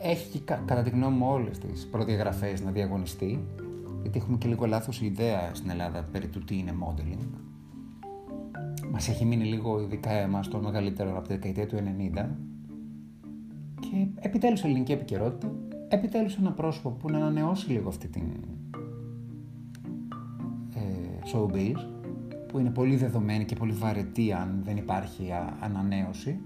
έχει 0.01 0.39
κατά 0.39 0.81
τη 0.81 0.89
γνώμη 0.89 1.17
μου 1.17 1.27
όλες 1.29 1.57
τις 1.57 1.87
προδιαγραφές 1.87 2.61
να 2.61 2.71
διαγωνιστεί 2.71 3.45
γιατί 4.01 4.19
έχουμε 4.19 4.37
και 4.37 4.47
λίγο 4.47 4.65
λάθος 4.65 5.01
ιδέα 5.01 5.49
στην 5.53 5.69
Ελλάδα 5.69 6.03
περί 6.11 6.27
του 6.27 6.39
τι 6.39 6.57
είναι 6.57 6.73
modeling. 6.83 7.27
Μας 8.91 9.09
έχει 9.09 9.25
μείνει 9.25 9.43
λίγο 9.43 9.81
ειδικά 9.81 10.11
εμάς 10.11 10.47
το 10.47 10.57
μεγαλύτερο 10.57 11.17
από 11.17 11.27
τη 11.27 11.33
δεκαετία 11.33 11.67
του 11.67 11.77
90 12.13 12.25
και 14.21 14.27
επιτέλους 14.27 14.63
ελληνική 14.63 14.91
επικαιρότητα, 14.91 15.51
επιτέλους 15.87 16.35
ένα 16.37 16.51
πρόσωπο 16.51 16.89
που 16.89 17.09
να 17.09 17.17
ανανεώσει 17.17 17.71
λίγο 17.71 17.89
αυτή 17.89 18.07
την 18.07 18.23
ε, 20.75 21.19
showbiz 21.33 21.75
που 22.47 22.59
είναι 22.59 22.69
πολύ 22.69 22.95
δεδομένη 22.95 23.45
και 23.45 23.55
πολύ 23.55 23.71
βαρετή 23.71 24.33
αν 24.33 24.61
δεν 24.63 24.77
υπάρχει 24.77 25.29
ανανέωση 25.59 26.39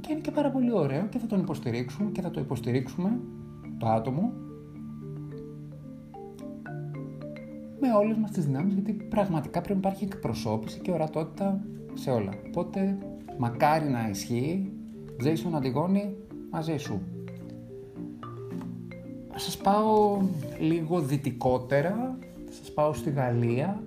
και 0.00 0.12
είναι 0.12 0.20
και 0.20 0.30
πάρα 0.30 0.50
πολύ 0.50 0.72
ωραίο 0.72 1.06
και 1.06 1.18
θα 1.18 1.26
τον 1.26 1.40
υποστηρίξουμε 1.40 2.10
και 2.10 2.20
θα 2.20 2.30
το 2.30 2.40
υποστηρίξουμε 2.40 3.20
το 3.78 3.86
άτομο 3.88 4.32
με 7.80 7.92
όλες 7.98 8.16
μας 8.16 8.30
τις 8.30 8.46
δυνάμεις 8.46 8.74
γιατί 8.74 8.92
πραγματικά 8.92 9.60
πρέπει 9.60 9.80
να 9.80 9.88
υπάρχει 9.88 10.04
εκπροσώπηση 10.04 10.80
και 10.80 10.90
ορατότητα 10.90 11.60
σε 11.94 12.10
όλα. 12.10 12.32
Οπότε 12.46 12.98
μακάρι 13.38 13.88
να 13.88 14.08
ισχύει, 14.08 14.72
Jason 15.24 15.54
Αντιγόνη 15.54 16.16
μαζί 16.50 16.76
σου. 16.76 17.00
Σας 19.34 19.56
πάω 19.56 20.20
λίγο 20.58 21.00
δυτικότερα, 21.00 22.18
σας 22.50 22.72
πάω 22.72 22.92
στη 22.92 23.10
Γαλλία 23.10 23.82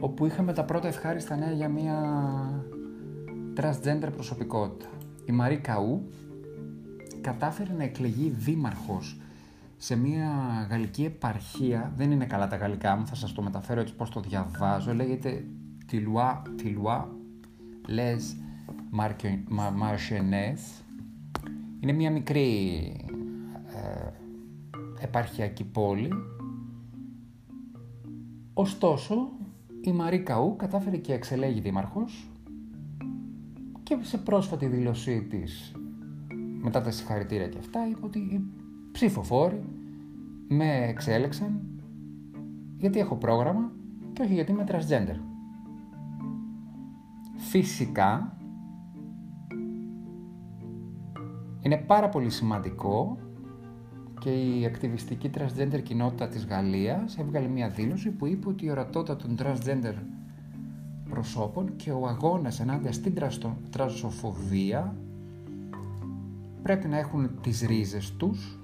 όπου 0.00 0.26
είχαμε 0.26 0.52
τα 0.52 0.64
πρώτα 0.64 0.88
ευχάριστα 0.88 1.36
νέα 1.36 1.52
για 1.52 1.68
μια 1.68 1.98
transgender 3.56 4.08
προσωπικότητα. 4.12 4.86
Η 5.24 5.32
Μαρή 5.32 5.56
Καού 5.56 6.08
κατάφερε 7.20 7.72
να 7.72 7.82
εκλεγεί 7.82 8.28
δήμαρχος 8.28 9.20
σε 9.76 9.96
μια 9.96 10.30
γαλλική 10.70 11.04
επαρχία, 11.04 11.92
δεν 11.96 12.10
είναι 12.10 12.26
καλά 12.26 12.48
τα 12.48 12.56
γαλλικά 12.56 12.96
μου, 12.96 13.06
θα 13.06 13.14
σας 13.14 13.32
το 13.32 13.42
μεταφέρω 13.42 13.80
έτσι 13.80 13.94
πώς 13.94 14.10
το 14.10 14.20
διαβάζω, 14.20 14.94
λέγεται 14.94 15.44
Τιλουά, 15.86 16.42
Τιλουά 16.56 17.08
Les 17.88 18.45
Marchenes. 18.98 20.84
Είναι 21.80 21.92
μια 21.92 22.10
μικρή 22.10 22.76
ε, 23.66 24.10
επαρχιακή 25.00 25.64
πόλη. 25.64 26.08
Ωστόσο, 28.54 29.28
η 29.80 29.92
Μαρή 29.92 30.20
Καού 30.20 30.56
κατάφερε 30.56 30.96
και 30.96 31.12
εξελέγει 31.12 31.60
δήμαρχος 31.60 32.30
και 33.82 33.98
σε 34.00 34.18
πρόσφατη 34.18 34.66
δήλωσή 34.66 35.22
της 35.22 35.72
μετά 36.60 36.80
τα 36.80 36.90
συγχαρητήρια 36.90 37.48
και 37.48 37.58
αυτά 37.58 37.88
είπε 37.88 38.06
ότι 38.06 38.18
οι 38.18 38.44
ψηφοφόροι 38.92 39.62
με 40.48 40.86
εξέλεξαν 40.88 41.60
γιατί 42.76 42.98
έχω 42.98 43.16
πρόγραμμα 43.16 43.72
και 44.12 44.22
όχι 44.22 44.34
γιατί 44.34 44.52
είμαι 44.52 44.64
transgender. 44.68 45.20
Φυσικά 47.36 48.35
είναι 51.66 51.76
πάρα 51.76 52.08
πολύ 52.08 52.30
σημαντικό 52.30 53.18
και 54.20 54.30
η 54.30 54.64
ακτιβιστική 54.64 55.30
transgender 55.34 55.82
κοινότητα 55.82 56.28
της 56.28 56.46
Γαλλίας 56.46 57.18
έβγαλε 57.18 57.48
μια 57.48 57.68
δήλωση 57.68 58.10
που 58.10 58.26
είπε 58.26 58.48
ότι 58.48 58.64
η 58.64 58.70
ορατότητα 58.70 59.16
των 59.16 59.36
transgender 59.38 59.94
προσώπων 61.10 61.76
και 61.76 61.90
ο 61.90 62.06
αγώνας 62.06 62.60
ενάντια 62.60 62.92
στην 62.92 63.14
τρασοφοβία 63.70 64.96
πρέπει 66.62 66.88
να 66.88 66.98
έχουν 66.98 67.30
τις 67.40 67.60
ρίζες 67.60 68.12
τους 68.16 68.58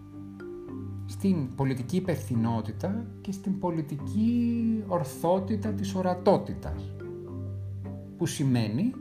στην 1.07 1.55
πολιτική 1.55 1.97
υπευθυνότητα 1.97 3.07
και 3.21 3.33
στην 3.33 3.59
πολιτική 3.59 4.85
ορθότητα 4.87 5.73
της 5.73 5.95
ορατότητας 5.95 6.95
που 8.17 8.27
σημαίνει 8.27 8.93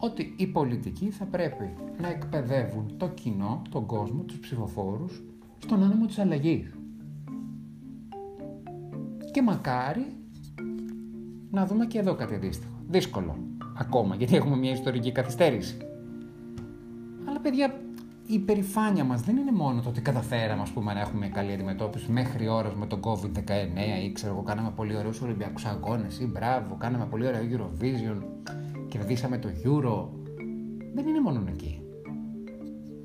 ότι 0.00 0.34
οι 0.36 0.46
πολιτικοί 0.46 1.10
θα 1.10 1.24
πρέπει 1.24 1.74
να 2.00 2.08
εκπαιδεύουν 2.08 2.94
το 2.96 3.08
κοινό, 3.08 3.62
τον 3.70 3.86
κόσμο, 3.86 4.22
τους 4.22 4.38
ψηφοφόρους 4.38 5.22
στον 5.58 5.82
άνεμο 5.82 6.06
της 6.06 6.18
αλλαγής. 6.18 6.74
Και 9.32 9.42
μακάρι 9.42 10.06
να 11.50 11.66
δούμε 11.66 11.86
και 11.86 11.98
εδώ 11.98 12.14
κάτι 12.14 12.34
αντίστοιχο. 12.34 12.72
Δύσκολο 12.88 13.36
ακόμα, 13.78 14.14
γιατί 14.14 14.36
έχουμε 14.36 14.56
μια 14.56 14.70
ιστορική 14.70 15.12
καθυστέρηση. 15.12 15.76
Αλλά 17.28 17.40
παιδιά, 17.40 17.80
η 18.26 18.34
υπερηφάνεια 18.34 19.04
μας 19.04 19.20
δεν 19.20 19.36
είναι 19.36 19.52
μόνο 19.52 19.80
το 19.80 19.88
ότι 19.88 20.00
καταφέραμε 20.00 20.62
ας 20.62 20.70
πούμε, 20.70 20.92
να 20.92 21.00
έχουμε 21.00 21.18
μια 21.18 21.28
καλή 21.28 21.52
αντιμετώπιση 21.52 22.10
μέχρι 22.10 22.48
ώρας 22.48 22.74
με 22.74 22.86
τον 22.86 23.00
COVID-19 23.00 24.04
ή 24.04 24.12
ξέρω 24.12 24.32
εγώ 24.32 24.42
κάναμε 24.42 24.72
πολύ 24.76 24.96
ωραίους 24.96 25.20
Ολυμπιακούς 25.20 25.64
αγώνες 25.64 26.20
ή 26.20 26.26
μπράβο, 26.26 26.76
κάναμε 26.78 27.06
πολύ 27.06 27.26
ωραίο 27.26 27.42
Eurovision, 27.50 28.22
κερδίσαμε 28.90 29.38
το 29.38 29.48
Euro. 29.64 30.08
Δεν 30.94 31.06
είναι 31.06 31.20
μόνο 31.20 31.44
εκεί. 31.48 31.82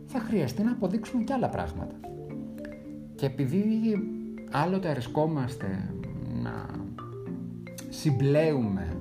Θα 0.05 0.19
χρειαστεί 0.19 0.63
να 0.63 0.71
αποδείξουμε 0.71 1.23
και 1.23 1.33
άλλα 1.33 1.49
πράγματα. 1.49 1.99
Και 3.15 3.25
επειδή 3.25 3.71
άλλοτε 4.51 4.89
αρισκόμαστε 4.89 5.93
να 6.41 6.65
συμπλέουμε 7.89 8.99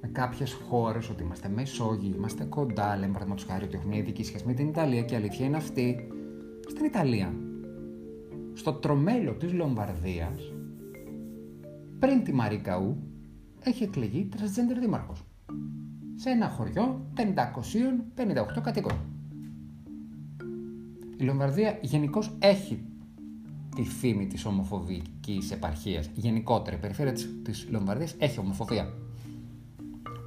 με 0.00 0.08
κάποιες 0.12 0.52
χώρες 0.52 1.10
ότι 1.10 1.22
είμαστε 1.22 1.48
μεσόγειοι, 1.48 2.12
είμαστε 2.16 2.44
κοντά, 2.44 2.96
λέμε 2.96 3.12
παραδείγματος 3.12 3.44
χάρη 3.44 3.64
ότι 3.64 3.74
έχουμε 3.76 3.92
μια 3.92 4.02
ειδική 4.02 4.24
σχέση 4.24 4.46
με 4.46 4.52
την 4.52 4.68
Ιταλία 4.68 5.02
και 5.02 5.14
η 5.14 5.16
αλήθεια 5.16 5.46
είναι 5.46 5.56
αυτή. 5.56 6.08
Στην 6.68 6.84
Ιταλία, 6.84 7.34
στο 8.52 8.72
τρομέλο 8.72 9.32
της 9.32 9.52
Λομβαρδίας, 9.52 10.52
πριν 11.98 12.24
τη 12.24 12.32
Μαρικαού, 12.32 12.96
έχει 13.62 13.82
εκλεγεί 13.82 14.28
transgender 14.36 14.78
δήμαρχος. 14.80 15.24
Σε 16.14 16.30
ένα 16.30 16.48
χωριό 16.48 17.06
558 17.16 18.60
κατοίκων. 18.62 18.92
Η 21.16 21.22
Λομβαρδία 21.22 21.78
γενικώς 21.80 22.36
έχει 22.38 22.84
τη 23.74 23.82
φήμη 23.82 24.26
της 24.26 24.44
ομοφοβικής 24.44 25.50
επαρχίας. 25.50 26.10
Γενικότερα, 26.14 26.76
η 26.76 26.80
περιφέρεια 26.80 27.12
της, 27.12 27.30
της 27.42 27.68
Λομβαρδίας 27.70 28.14
έχει 28.18 28.38
ομοφοβία. 28.38 28.92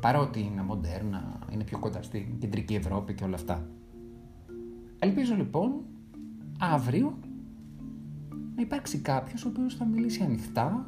Παρότι 0.01 0.39
είναι 0.39 0.61
μοντέρνα, 0.61 1.39
είναι 1.51 1.63
πιο 1.63 1.79
κοντά 1.79 2.01
στην 2.01 2.39
κεντρική 2.39 2.75
Ευρώπη 2.75 3.13
και 3.13 3.23
όλα 3.23 3.35
αυτά. 3.35 3.67
Ελπίζω 4.99 5.35
λοιπόν 5.35 5.71
αύριο 6.59 7.17
να 8.55 8.61
υπάρξει 8.61 8.97
κάποιος 8.97 9.45
ο 9.45 9.47
οποίος 9.47 9.75
θα 9.75 9.85
μιλήσει 9.85 10.23
ανοιχτά, 10.23 10.85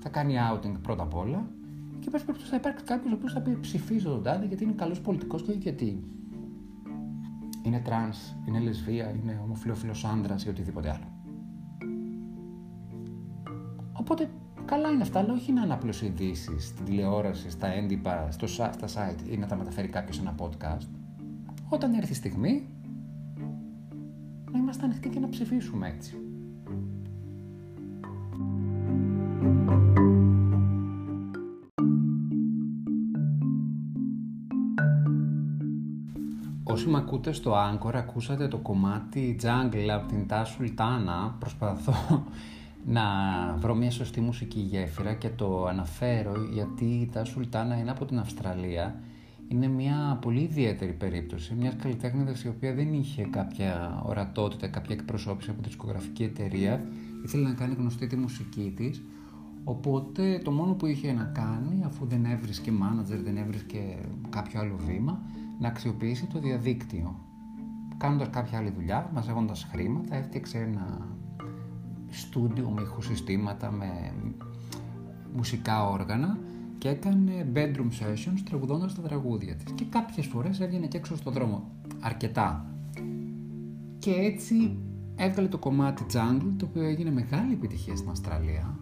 θα 0.00 0.08
κάνει 0.08 0.34
outing 0.52 0.74
πρώτα 0.82 1.02
απ' 1.02 1.14
όλα 1.14 1.50
εν 2.00 2.10
πάση 2.10 2.24
περιπτώσει 2.24 2.50
θα 2.50 2.56
υπάρξει 2.56 2.84
κάποιος 2.84 3.12
ο 3.12 3.16
οποίος 3.16 3.32
θα 3.32 3.40
πει 3.40 3.58
ψηφίζω 3.60 4.10
τον 4.10 4.22
τάδε 4.22 4.46
γιατί 4.46 4.64
είναι 4.64 4.72
καλός 4.72 5.00
πολιτικός 5.00 5.42
και 5.42 5.52
γιατί 5.52 6.04
είναι 7.62 7.80
τρανς, 7.80 8.18
είναι 8.48 8.58
λεσβία, 8.58 9.10
είναι 9.10 9.40
ομοφυλόφιλος 9.44 10.04
άντρας 10.04 10.44
ή 10.44 10.48
οτιδήποτε 10.48 10.90
άλλο. 10.90 11.16
Οπότε 13.92 14.30
καλά 14.64 14.88
είναι 14.88 15.02
αυτά, 15.02 15.18
αλλά 15.18 15.32
όχι 15.32 15.52
να 15.52 15.62
είναι 15.62 15.72
απλώς 15.72 15.92
ειδήσεις 16.02 16.66
στην 16.66 16.84
τηλεόραση, 16.84 17.50
στα 17.50 17.66
έντυπα, 17.66 18.30
στο, 18.30 18.46
στα 18.46 18.86
site 18.94 19.28
ή 19.30 19.36
να 19.36 19.46
τα 19.46 19.56
μεταφέρει 19.56 19.88
κάποιος 19.88 20.16
σε 20.16 20.22
ένα 20.22 20.34
podcast. 20.38 20.86
Όταν 21.68 21.94
έρθει 21.94 22.12
η 22.12 22.14
στιγμή, 22.14 22.68
να 24.52 24.58
είμαστε 24.58 24.84
ανοιχτοί 24.84 25.08
και 25.08 25.20
να 25.20 25.28
ψηφίσουμε 25.28 25.88
έτσι. 25.88 26.25
Όσοι 36.86 36.94
με 36.94 37.00
ακούτε 37.00 37.32
στο 37.32 37.52
Anchor 37.52 37.94
ακούσατε 37.94 38.48
το 38.48 38.56
κομμάτι 38.56 39.36
Jungle 39.42 39.88
από 39.90 40.08
την 40.08 40.26
Τα 40.26 40.44
Σουλτάνα. 40.44 41.36
Προσπαθώ 41.38 42.24
να 42.96 43.02
βρω 43.58 43.74
μια 43.74 43.90
σωστή 43.90 44.20
μουσική 44.20 44.60
γέφυρα 44.60 45.14
και 45.14 45.28
το 45.28 45.66
αναφέρω 45.66 46.34
γιατί 46.52 46.84
η 46.84 47.08
Τα 47.12 47.24
Σουλτάνα 47.24 47.78
είναι 47.78 47.90
από 47.90 48.04
την 48.04 48.18
Αυστραλία. 48.18 49.00
Είναι 49.48 49.68
μια 49.68 50.18
πολύ 50.20 50.40
ιδιαίτερη 50.40 50.92
περίπτωση, 50.92 51.54
μια 51.54 51.72
καλλιτέχνηδα 51.72 52.34
η 52.44 52.48
οποία 52.48 52.74
δεν 52.74 52.92
είχε 52.92 53.22
κάποια 53.22 54.02
ορατότητα, 54.06 54.68
κάποια 54.68 54.94
εκπροσώπηση 54.94 55.50
από 55.50 55.62
τη 55.62 55.68
δισκογραφική 55.68 56.22
εταιρεία. 56.22 56.84
Ήθελε 57.24 57.48
να 57.48 57.54
κάνει 57.54 57.74
γνωστή 57.78 58.06
τη 58.06 58.16
μουσική 58.16 58.72
της. 58.76 59.02
Οπότε 59.64 60.40
το 60.44 60.50
μόνο 60.50 60.72
που 60.72 60.86
είχε 60.86 61.12
να 61.12 61.24
κάνει, 61.24 61.82
αφού 61.84 62.06
δεν 62.06 62.24
έβρισκε 62.24 62.72
manager, 62.82 63.20
δεν 63.24 63.36
έβρισκε 63.36 63.96
κάποιο 64.30 64.60
άλλο 64.60 64.76
βήμα, 64.86 65.22
να 65.58 65.68
αξιοποιήσει 65.68 66.26
το 66.26 66.38
διαδίκτυο. 66.38 67.20
Κάνοντας 67.96 68.28
κάποια 68.30 68.58
άλλη 68.58 68.70
δουλειά, 68.70 69.10
μαζεύοντας 69.14 69.68
χρήματα, 69.70 70.16
έφτιαξε 70.16 70.58
ένα 70.58 71.08
στούντιο 72.10 72.70
με 72.70 72.82
ηχοσυστήματα, 72.82 73.70
με 73.70 74.12
μουσικά 75.36 75.88
όργανα 75.88 76.38
και 76.78 76.88
έκανε 76.88 77.46
bedroom 77.54 77.88
sessions 78.02 78.40
τραγουδώντας 78.44 78.94
τα 78.94 79.02
τραγούδια 79.02 79.54
της. 79.54 79.72
Και 79.72 79.84
κάποιες 79.84 80.26
φορές 80.26 80.60
έβγαινε 80.60 80.86
και 80.86 80.96
έξω 80.96 81.16
στον 81.16 81.32
δρόμο. 81.32 81.70
Αρκετά. 82.00 82.70
Και 83.98 84.10
έτσι 84.10 84.78
έβγαλε 85.16 85.48
το 85.48 85.58
κομμάτι 85.58 86.04
Jungle, 86.12 86.52
το 86.56 86.66
οποίο 86.70 86.82
έγινε 86.82 87.10
μεγάλη 87.10 87.52
επιτυχία 87.52 87.96
στην 87.96 88.10
Αυστραλία. 88.10 88.78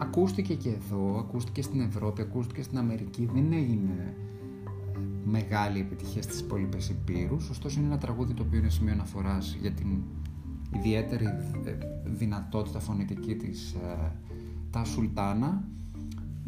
Ακούστηκε 0.00 0.54
και 0.54 0.68
εδώ, 0.68 1.18
ακούστηκε 1.18 1.62
στην 1.62 1.80
Ευρώπη, 1.80 2.22
ακούστηκε 2.22 2.62
στην 2.62 2.78
Αμερική, 2.78 3.28
δεν 3.34 3.52
έγινε 3.52 4.16
μεγάλη 5.50 5.80
επιτυχία 5.80 6.22
στις 6.22 6.40
υπόλοιπες 6.40 6.88
υπήρους, 6.88 7.48
ωστόσο 7.48 7.78
είναι 7.78 7.88
ένα 7.88 7.98
τραγούδι 7.98 8.34
το 8.34 8.42
οποίο 8.42 8.58
είναι 8.58 8.68
σημείο 8.68 8.92
αναφοράς 8.92 9.56
για 9.60 9.72
την 9.72 10.02
ιδιαίτερη 10.76 11.24
ε, 11.64 11.76
δυνατότητα 12.04 12.78
φωνητική 12.78 13.34
της 13.34 13.72
ε, 13.72 14.12
τα 14.70 14.84
Σουλτάνα 14.84 15.64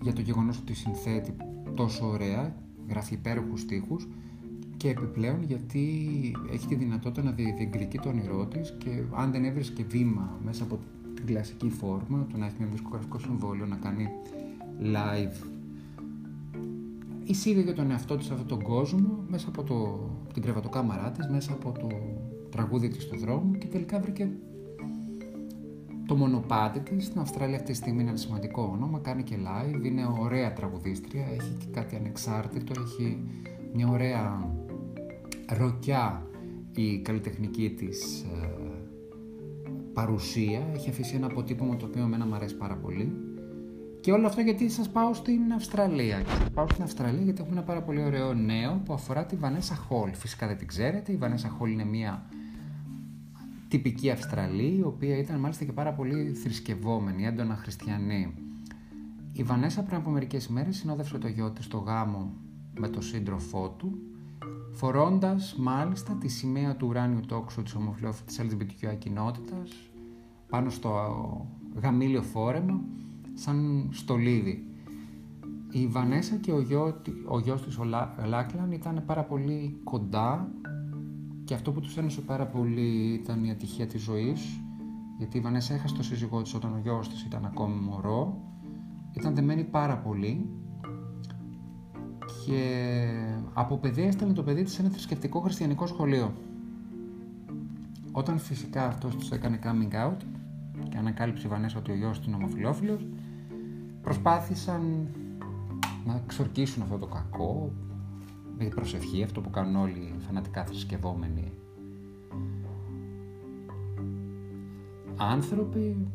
για 0.03 0.13
το 0.13 0.21
γεγονός 0.21 0.59
ότι 0.59 0.75
συνθέτει 0.75 1.37
τόσο 1.75 2.07
ωραία, 2.07 2.55
γράφει 2.89 3.15
υπέροχους 3.15 3.61
στίχους 3.61 4.09
και 4.77 4.89
επιπλέον 4.89 5.43
γιατί 5.43 5.83
έχει 6.53 6.67
τη 6.67 6.75
δυνατότητα 6.75 7.23
να 7.23 7.31
διεκδικεί 7.31 7.99
το 7.99 8.09
όνειρό 8.09 8.47
της 8.47 8.75
και 8.79 9.03
αν 9.15 9.31
δεν 9.31 9.45
έβρισκε 9.45 9.85
βήμα 9.89 10.39
μέσα 10.45 10.63
από 10.63 10.79
την 11.15 11.27
κλασική 11.27 11.71
φόρμα, 11.71 12.27
το 12.33 12.37
να 12.37 12.47
έχει 12.47 12.57
ένα 12.61 12.71
δισκογραφικό 12.71 13.19
συμβόλαιο, 13.19 13.67
να 13.67 13.77
κάνει 13.77 14.09
live 14.83 15.50
εισήγαγε 17.31 17.73
τον 17.73 17.91
εαυτό 17.91 18.17
της 18.17 18.27
σε 18.27 18.33
αυτόν 18.33 18.49
τον 18.49 18.63
κόσμο 18.63 19.25
μέσα 19.29 19.49
από 19.49 19.63
το, 19.63 20.09
την 20.33 20.43
κρεβατοκάμαρά 20.43 21.11
της, 21.11 21.29
μέσα 21.29 21.53
από 21.53 21.73
το 21.73 21.89
τραγούδι 22.51 22.89
της 22.89 23.03
στο 23.03 23.17
δρόμο 23.17 23.55
και 23.55 23.67
τελικά 23.67 24.01
βρήκε 24.01 24.31
το 26.07 26.17
μονοπάτι 26.17 26.81
της. 26.81 27.05
Στην 27.05 27.21
Αυστραλία 27.21 27.57
αυτή 27.57 27.71
τη 27.71 27.77
στιγμή 27.77 28.01
είναι 28.01 28.11
ένα 28.11 28.19
σημαντικό 28.19 28.71
όνομα, 28.73 28.99
κάνει 28.99 29.23
και 29.23 29.37
live, 29.37 29.85
είναι 29.85 30.07
ωραία 30.21 30.53
τραγουδίστρια, 30.53 31.27
έχει 31.27 31.57
και 31.59 31.67
κάτι 31.71 31.97
ανεξάρτητο, 31.97 32.81
έχει 32.81 33.19
μια 33.75 33.89
ωραία 33.89 34.55
ροκιά 35.59 36.27
η 36.75 36.99
καλλιτεχνική 36.99 37.71
της 37.71 38.23
ε, 38.23 38.49
παρουσία, 39.93 40.63
έχει 40.75 40.91
αφήσει 40.91 41.15
ένα 41.15 41.27
αποτύπωμα 41.27 41.77
το 41.77 41.87
οποίο 41.87 42.03
εμένα 42.03 42.27
μου 42.27 42.35
αρέσει 42.35 42.57
πάρα 42.57 42.77
πολύ. 42.77 43.30
Και 44.01 44.13
όλο 44.13 44.27
αυτό 44.27 44.41
γιατί 44.41 44.69
σας 44.69 44.89
πάω 44.89 45.15
στην 45.15 45.53
Αυστραλία. 45.53 46.21
Και 46.21 46.31
σας 46.31 46.51
πάω 46.51 46.67
στην 46.69 46.83
Αυστραλία 46.83 47.23
γιατί 47.23 47.41
έχουμε 47.41 47.57
ένα 47.57 47.67
πάρα 47.67 47.83
πολύ 47.83 48.03
ωραίο 48.03 48.35
νέο 48.35 48.81
που 48.85 48.93
αφορά 48.93 49.27
τη 49.27 49.37
Βανέσα 49.37 49.75
Χολ. 49.75 50.15
Φυσικά 50.15 50.47
δεν 50.47 50.57
την 50.57 50.67
ξέρετε, 50.67 51.13
η 51.13 51.17
Βανέσα 51.17 51.49
Χολ 51.49 51.71
είναι 51.71 51.85
μια 51.85 52.27
τυπική 53.69 54.11
Αυστραλή, 54.11 54.77
η 54.79 54.83
οποία 54.83 55.17
ήταν 55.17 55.41
μάλιστα 55.41 55.65
και 55.65 55.73
πάρα 55.73 55.93
πολύ 55.93 56.33
θρησκευόμενη, 56.33 57.27
έντονα 57.27 57.55
χριστιανή. 57.55 58.35
Η 59.33 59.43
Βανέσα 59.43 59.83
πριν 59.83 59.97
από 59.97 60.11
μερικές 60.11 60.47
ημέρες 60.47 60.77
συνόδευσε 60.77 61.19
το 61.19 61.29
γιο 61.29 61.51
της 61.51 61.65
στο 61.65 61.79
γάμο 61.79 62.33
με 62.79 62.89
τον 62.89 63.03
σύντροφό 63.03 63.75
του, 63.79 63.99
φορώντας 64.73 65.55
μάλιστα 65.59 66.13
τη 66.13 66.29
σημαία 66.29 66.77
του 66.77 66.87
ουράνιου 66.87 67.21
τόξου 67.27 67.63
της 67.63 67.75
ομοφυλόφιλης 67.75 68.41
LGBTQI 68.41 68.99
κοινότητας 68.99 69.91
πάνω 70.49 70.71
στο 70.71 70.91
γαμήλιο 71.83 72.23
φόρεμα 72.23 72.81
σαν 73.35 73.89
στολίδι. 73.93 74.65
Η 75.71 75.87
Βανέσα 75.87 76.37
και 76.37 76.53
ο, 76.53 76.61
γιο, 76.61 77.03
ο 77.29 77.39
γιος 77.39 77.63
της 77.63 77.79
ο 77.79 77.85
Λάκλαν 78.27 78.73
ήταν 78.73 79.03
πάρα 79.07 79.25
πολύ 79.25 79.81
κοντά 79.85 80.51
και 81.45 81.55
αυτό 81.55 81.73
που 81.73 81.81
τους 81.81 81.97
ένωσε 81.97 82.21
πάρα 82.21 82.47
πολύ 82.47 83.13
ήταν 83.23 83.45
η 83.45 83.51
ατυχία 83.51 83.87
της 83.87 84.03
ζωής 84.03 84.61
γιατί 85.19 85.39
η 85.39 85.41
Βανέσα 85.41 85.75
έχασε 85.75 85.95
το 85.95 86.03
σύζυγό 86.03 86.43
της 86.43 86.55
όταν 86.55 86.75
ο 86.75 86.79
γιος 86.83 87.09
της 87.09 87.23
ήταν 87.23 87.45
ακόμη 87.45 87.75
μωρό 87.81 88.51
ήταν 89.13 89.35
δεμένη 89.35 89.65
πάρα 89.65 89.97
πολύ 89.97 90.49
και 92.47 93.05
από 93.55 93.77
παιδί 93.77 94.03
έστελνε 94.03 94.33
το 94.33 94.43
παιδί 94.43 94.63
της 94.63 94.73
σε 94.73 94.83
ένα 94.83 94.91
θρησκευτικό 94.91 95.41
χριστιανικό 95.41 95.87
σχολείο. 95.87 96.33
Όταν 98.13 98.39
φυσικά 98.39 98.87
αυτός 98.87 99.17
της 99.17 99.31
έκανε 99.31 99.59
coming 99.63 100.09
out 100.09 100.17
και 100.89 100.97
ανακάλυψε 100.97 101.47
η 101.47 101.51
Βανέσα 101.51 101.79
ότι 101.79 101.91
ο 101.91 101.95
γιος 101.95 102.19
του 102.21 102.25
είναι 102.27 102.37
ομοφιλόφιλος, 102.37 103.07
προσπάθησαν 104.03 105.09
να 106.07 106.23
ξορκίσουν 106.27 106.83
αυτό 106.83 106.99
το 106.99 107.07
κακό 107.07 107.73
με 108.59 108.65
την 108.65 108.75
προσευχή, 108.75 109.23
αυτό 109.23 109.41
που 109.41 109.51
κάνουν 109.51 109.77
όλοι 109.77 109.99
οι 109.99 110.21
φανατικά 110.27 110.65
θρησκευόμενοι 110.65 111.53
άνθρωποι. 115.17 116.07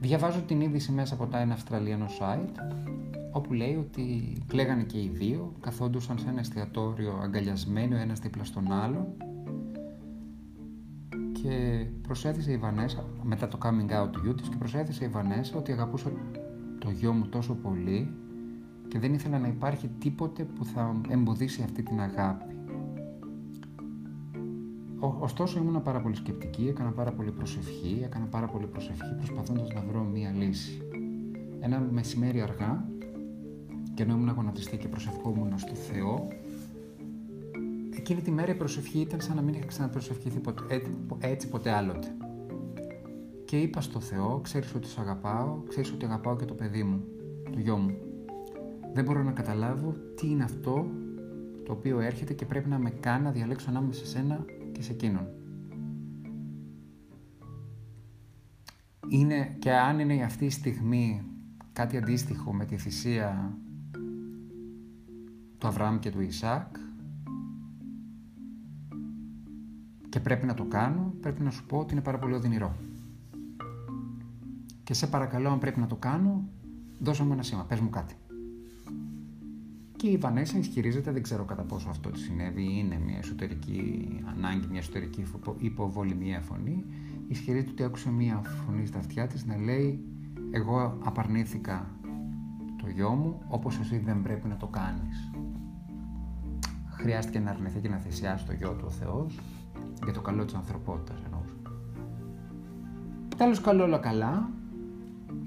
Διαβάζω 0.00 0.40
την 0.40 0.60
είδηση 0.60 0.92
μέσα 0.92 1.14
από 1.14 1.26
τα 1.26 1.38
ένα 1.38 1.54
Αυστραλιανό 1.54 2.06
site 2.06 2.54
όπου 3.32 3.52
λέει 3.52 3.76
ότι 3.76 4.36
κλαίγανε 4.46 4.82
και 4.82 4.98
οι 4.98 5.10
δύο, 5.12 5.52
καθόντουσαν 5.60 6.18
σε 6.18 6.28
ένα 6.28 6.40
εστιατόριο 6.40 7.20
αγκαλιασμένοι 7.22 7.94
ο 7.94 7.98
ένας 7.98 8.18
δίπλα 8.18 8.44
στον 8.44 8.72
άλλο 8.72 9.16
και 11.42 11.86
προσέθεσε 12.02 12.52
η 12.52 12.56
Βανέσα, 12.56 13.04
μετά 13.22 13.48
το 13.48 13.58
coming 13.62 14.02
out 14.02 14.08
του 14.12 14.20
γιού 14.22 14.34
της, 14.34 14.48
και 14.48 14.56
προσέθεσε 14.56 15.04
η 15.04 15.08
Βανέσα 15.08 15.58
ότι 15.58 15.72
αγαπούσα 15.72 16.10
το 16.78 16.90
γιο 16.90 17.12
μου 17.12 17.26
τόσο 17.26 17.54
πολύ 17.54 18.14
και 18.88 18.98
δεν 18.98 19.14
ήθελα 19.14 19.38
να 19.38 19.48
υπάρχει 19.48 19.88
τίποτε 19.98 20.44
που 20.44 20.64
θα 20.64 21.00
εμποδίσει 21.08 21.62
αυτή 21.62 21.82
την 21.82 22.00
αγάπη. 22.00 22.54
Ωστόσο 24.98 25.58
ήμουν 25.58 25.82
πάρα 25.82 26.00
πολύ 26.00 26.14
σκεπτική, 26.14 26.66
έκανα 26.68 26.90
πάρα 26.90 27.12
πολύ 27.12 27.30
προσευχή, 27.30 28.00
έκανα 28.04 28.24
πάρα 28.24 28.46
πολύ 28.46 28.66
προσευχή 28.66 29.14
προσπαθώντας 29.16 29.72
να 29.74 29.80
βρω 29.80 30.02
μία 30.02 30.30
λύση. 30.30 30.82
Ένα 31.60 31.88
μεσημέρι 31.90 32.40
αργά, 32.40 32.88
και 33.94 34.02
ενώ 34.02 34.14
ήμουν 34.14 34.28
αγωνατιστή 34.28 34.76
και 34.76 34.88
προσευχόμουν 34.88 35.58
στο 35.58 35.74
Θεό, 35.74 36.28
εκείνη 37.96 38.20
τη 38.20 38.30
μέρα 38.30 38.52
η 38.52 38.54
προσευχή 38.54 38.98
ήταν 38.98 39.20
σαν 39.20 39.36
να 39.36 39.42
μην 39.42 39.54
είχα 39.54 39.66
ξαναπροσευχηθεί 39.66 40.38
ποτέ, 40.38 40.62
έτσι, 40.68 40.90
έτσι 41.18 41.48
ποτέ 41.48 41.70
άλλοτε. 41.70 42.16
Και 43.44 43.60
είπα 43.60 43.80
στο 43.80 44.00
Θεό, 44.00 44.40
ξέρεις 44.42 44.74
ότι 44.74 44.88
σε 44.88 45.00
αγαπάω, 45.00 45.62
ξέρεις 45.68 45.92
ότι 45.92 46.04
αγαπάω 46.04 46.36
και 46.36 46.44
το 46.44 46.54
παιδί 46.54 46.82
μου, 46.82 47.04
το 47.52 47.58
γιο 47.58 47.76
μου. 47.76 47.96
Δεν 48.92 49.04
μπορώ 49.04 49.22
να 49.22 49.32
καταλάβω 49.32 49.94
τι 50.14 50.30
είναι 50.30 50.44
αυτό 50.44 50.86
το 51.64 51.72
οποίο 51.72 52.00
έρχεται 52.00 52.32
και 52.32 52.46
πρέπει 52.46 52.68
να 52.68 52.78
με 52.78 52.90
κάνει 52.90 53.24
να 53.24 53.30
διαλέξω 53.30 53.70
ανάμεσα 53.70 54.04
σε 54.04 54.06
σένα 54.06 54.44
και 54.72 54.82
σε 54.82 54.92
εκείνον. 54.92 55.28
Είναι 59.08 59.56
και 59.58 59.72
αν 59.72 59.98
είναι 59.98 60.22
αυτή 60.24 60.44
η 60.44 60.50
στιγμή 60.50 61.22
κάτι 61.72 61.96
αντίστοιχο 61.96 62.52
με 62.52 62.64
τη 62.64 62.76
θυσία 62.76 63.58
του 65.58 65.66
Αβραάμ 65.66 65.98
και 65.98 66.10
του 66.10 66.20
Ισάκ 66.20 66.76
και 70.10 70.20
πρέπει 70.20 70.46
να 70.46 70.54
το 70.54 70.64
κάνω, 70.64 71.14
πρέπει 71.20 71.42
να 71.42 71.50
σου 71.50 71.66
πω 71.66 71.78
ότι 71.78 71.92
είναι 71.92 72.02
πάρα 72.02 72.18
πολύ 72.18 72.34
οδυνηρό. 72.34 72.76
Και 74.84 74.94
σε 74.94 75.06
παρακαλώ, 75.06 75.48
αν 75.50 75.58
πρέπει 75.58 75.80
να 75.80 75.86
το 75.86 75.96
κάνω, 75.96 76.48
δώσε 76.98 77.24
μου 77.24 77.32
ένα 77.32 77.42
σήμα, 77.42 77.64
πες 77.64 77.80
μου 77.80 77.90
κάτι. 77.90 78.14
Και 79.96 80.08
η 80.08 80.16
Βανέσα 80.16 80.58
ισχυρίζεται, 80.58 81.12
δεν 81.12 81.22
ξέρω 81.22 81.44
κατά 81.44 81.62
πόσο 81.62 81.88
αυτό 81.88 82.10
τη 82.10 82.18
συνέβη, 82.18 82.78
είναι 82.78 82.98
μια 83.04 83.18
εσωτερική 83.18 84.08
ανάγκη, 84.36 84.66
μια 84.70 84.78
εσωτερική 84.78 85.24
υποβολή, 85.58 86.14
μια 86.14 86.40
φωνή. 86.40 86.84
Ισχυρίζεται 87.28 87.70
ότι 87.70 87.82
άκουσε 87.82 88.10
μια 88.10 88.42
φωνή 88.66 88.86
στα 88.86 88.98
αυτιά 88.98 89.26
της 89.26 89.44
να 89.46 89.56
λέει 89.56 90.04
«Εγώ 90.50 90.98
απαρνήθηκα 91.04 91.90
το 92.82 92.88
γιο 92.88 93.10
μου, 93.10 93.42
όπως 93.48 93.78
εσύ 93.78 93.98
δεν 93.98 94.22
πρέπει 94.22 94.48
να 94.48 94.56
το 94.56 94.66
κάνεις». 94.66 95.30
Χρειάστηκε 96.90 97.38
να 97.38 97.50
αρνηθεί 97.50 97.80
και 97.80 97.88
να 97.88 97.96
θυσιάσει 97.96 98.46
το 98.46 98.52
γιο 98.52 98.72
του 98.72 98.84
ο 98.86 98.90
Θεός 98.90 99.38
για 100.04 100.12
το 100.12 100.20
καλό 100.20 100.44
της 100.44 100.54
ανθρωπότητας 100.54 101.22
εννοούσα. 101.24 101.54
Τέλος 103.36 103.60
καλό 103.60 103.84
όλα 103.84 103.98
καλά, 103.98 104.50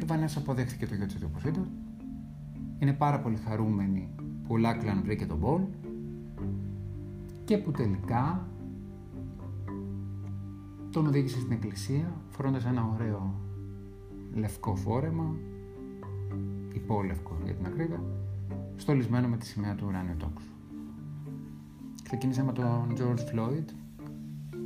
η 0.01 0.03
Βανέσα 0.05 0.39
αποδέχθηκε 0.39 0.87
το 0.87 0.95
γιο 0.95 1.05
της 1.05 1.23
όπως 1.23 1.43
ήταν. 1.43 1.67
Είναι 2.79 2.93
πάρα 2.93 3.19
πολύ 3.19 3.35
χαρούμενη 3.35 4.09
που 4.15 4.53
ο 4.53 4.57
Λάκλαν 4.57 5.01
βρήκε 5.03 5.25
τον 5.25 5.39
Πολ 5.39 5.61
και 7.45 7.57
που 7.57 7.71
τελικά 7.71 8.47
τον 10.89 11.07
οδήγησε 11.07 11.39
στην 11.39 11.51
εκκλησία 11.51 12.13
φορώντας 12.29 12.65
ένα 12.65 12.89
ωραίο 12.93 13.33
λευκό 14.33 14.75
φόρεμα, 14.75 15.35
υπόλευκο 16.73 17.37
για 17.43 17.53
την 17.53 17.65
ακρίβεια, 17.65 18.03
στολισμένο 18.75 19.27
με 19.27 19.37
τη 19.37 19.45
σημαία 19.45 19.75
του 19.75 19.85
ουράνιου 19.87 20.15
τόξου. 20.17 20.51
Ξεκίνησα 22.03 22.43
με 22.43 22.51
τον 22.51 22.93
George 22.97 23.35
Floyd, 23.35 23.65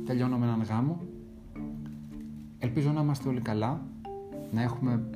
τελειώνω 0.08 0.38
με 0.38 0.46
έναν 0.46 0.62
γάμο. 0.62 1.00
Ελπίζω 2.58 2.90
να 2.90 3.00
είμαστε 3.00 3.28
όλοι 3.28 3.40
καλά, 3.40 3.86
να 4.52 4.62
έχουμε 4.62 5.10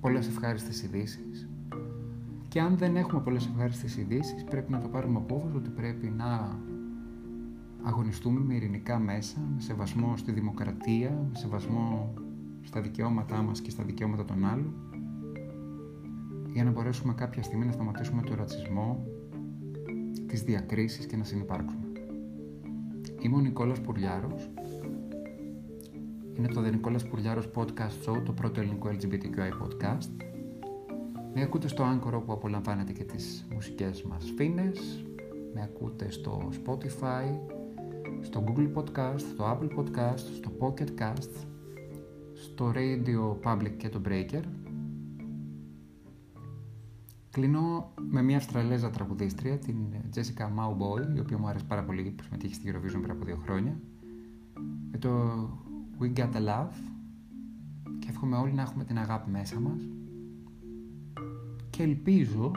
πολλές 0.00 0.28
ευχάριστες 0.28 0.82
ειδήσεις. 0.82 1.48
Και 2.48 2.60
αν 2.60 2.76
δεν 2.76 2.96
έχουμε 2.96 3.20
πολλές 3.20 3.46
ευχάριστες 3.46 3.96
ειδήσεις, 3.96 4.44
πρέπει 4.44 4.72
να 4.72 4.80
το 4.80 4.88
πάρουμε 4.88 5.18
απόφαση 5.18 5.56
ότι 5.56 5.70
πρέπει 5.70 6.06
να 6.06 6.58
αγωνιστούμε 7.82 8.40
με 8.40 8.54
ειρηνικά 8.54 8.98
μέσα, 8.98 9.40
με 9.54 9.60
σεβασμό 9.60 10.16
στη 10.16 10.32
δημοκρατία, 10.32 11.10
με 11.30 11.36
σεβασμό 11.38 12.14
στα 12.62 12.80
δικαιώματά 12.80 13.42
μας 13.42 13.60
και 13.60 13.70
στα 13.70 13.84
δικαιώματα 13.84 14.24
των 14.24 14.44
άλλων, 14.44 14.74
για 16.52 16.64
να 16.64 16.70
μπορέσουμε 16.70 17.14
κάποια 17.14 17.42
στιγμή 17.42 17.66
να 17.66 17.72
σταματήσουμε 17.72 18.22
το 18.22 18.34
ρατσισμό, 18.34 19.06
τις 20.26 20.42
διακρίσεις 20.42 21.06
και 21.06 21.16
να 21.16 21.24
συνεπάρξουμε. 21.24 21.83
Είμαι 23.24 23.36
ο 23.36 23.40
Νικόλας 23.40 23.80
Πουρλιάρος 23.80 24.50
Είναι 26.34 26.48
το 26.48 26.62
The 26.64 26.72
Nicolas 26.74 27.08
Πουρλιάρος 27.10 27.50
Podcast 27.54 28.06
Show, 28.06 28.22
το 28.24 28.32
πρώτο 28.32 28.60
ελληνικό 28.60 28.88
LGBTQI 28.88 29.62
podcast. 29.62 30.26
Με 31.34 31.42
ακούτε 31.42 31.68
στο 31.68 31.84
Anchor 31.84 32.12
όπου 32.12 32.32
απολαμβάνετε 32.32 32.92
και 32.92 33.04
τις 33.04 33.46
μουσικές 33.52 34.02
μας 34.02 34.32
φίνες. 34.36 35.04
Με 35.54 35.62
ακούτε 35.62 36.10
στο 36.10 36.48
Spotify, 36.52 37.38
στο 38.20 38.44
Google 38.46 38.72
Podcast, 38.74 39.20
στο 39.20 39.44
Apple 39.44 39.78
Podcast, 39.78 40.18
στο 40.34 40.50
Pocket 40.58 40.88
Cast, 40.98 41.46
στο 42.34 42.72
Radio 42.74 43.50
Public 43.50 43.72
και 43.76 43.88
το 43.88 44.00
Breaker. 44.08 44.42
Κλείνω 47.34 47.92
με 48.10 48.22
μια 48.22 48.36
Αυστραλέζα 48.36 48.90
τραγουδίστρια, 48.90 49.58
την 49.58 49.76
Jessica 50.14 50.42
Mauboy, 50.42 51.16
η 51.16 51.20
οποία 51.20 51.38
μου 51.38 51.46
άρεσε 51.48 51.64
πάρα 51.64 51.84
πολύ 51.84 52.14
που 52.16 52.22
συμμετείχε 52.22 52.54
στη 52.54 52.72
Eurovision 52.72 52.98
πριν 53.00 53.10
από 53.10 53.24
δύο 53.24 53.36
χρόνια. 53.36 53.80
Με 54.90 54.98
το 54.98 55.10
We 56.00 56.18
Got 56.18 56.32
the 56.32 56.46
Love 56.48 56.74
και 57.98 58.06
εύχομαι 58.08 58.36
όλοι 58.36 58.52
να 58.52 58.62
έχουμε 58.62 58.84
την 58.84 58.98
αγάπη 58.98 59.30
μέσα 59.30 59.60
μας 59.60 59.80
και 61.70 61.82
ελπίζω 61.82 62.50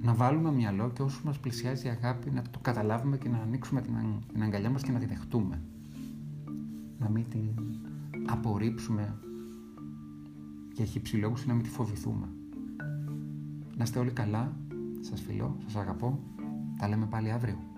να 0.00 0.14
βάλουμε 0.14 0.52
μυαλό 0.52 0.90
και 0.90 1.02
όσο 1.02 1.20
μας 1.24 1.38
πλησιάζει 1.38 1.86
η 1.86 1.90
αγάπη 1.90 2.30
να 2.30 2.42
το 2.42 2.58
καταλάβουμε 2.62 3.16
και 3.16 3.28
να 3.28 3.38
ανοίξουμε 3.38 3.80
την, 3.80 3.94
την 4.32 4.42
αγκαλιά 4.42 4.70
μας 4.70 4.82
και 4.82 4.92
να 4.92 4.98
τη 4.98 5.06
δεχτούμε. 5.06 5.62
Να 6.98 7.08
μην 7.08 7.24
την 7.28 7.50
απορρίψουμε 8.26 9.18
για 10.72 10.84
χυψηλόγους 10.84 11.42
ή 11.42 11.46
να 11.46 11.54
μην 11.54 11.62
τη 11.62 11.68
φοβηθούμε. 11.68 12.28
Να 13.76 13.84
είστε 13.84 13.98
όλοι 13.98 14.10
καλά, 14.10 14.56
σας 15.00 15.20
φιλώ, 15.20 15.56
σας 15.64 15.76
αγαπώ, 15.76 16.18
τα 16.78 16.88
λέμε 16.88 17.06
πάλι 17.06 17.30
αύριο. 17.30 17.73